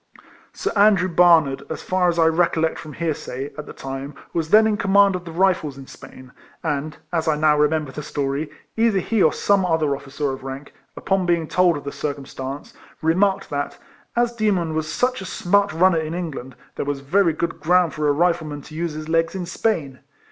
[0.51, 4.65] Sir Andrew Barnard, as far as I recollect from hearsay, at the time, was then
[4.65, 6.31] in command of the Rifles in Spain;
[6.63, 6.63] RIFLEMAN HARRIS.
[6.63, 10.41] 251 and, as I now remember the story, either he or some other officer of
[10.43, 13.77] rank, upon being told of the circumstance, remarked that,
[14.15, 18.07] as Demon was such a smart runner in England, there was very good ground for
[18.07, 19.99] a Rifleman to use his legs in Spain.